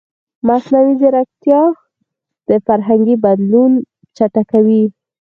[0.47, 1.61] مصنوعي ځیرکتیا
[2.49, 3.71] د فرهنګي بدلون
[4.17, 4.83] چټکوي.